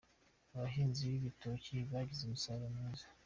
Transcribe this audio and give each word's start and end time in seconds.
Abahinzi 0.55 1.01
b'ibitoki 1.11 1.75
bagize 1.91 2.21
umusaruro 2.25 2.67
mwiza. 2.75 3.05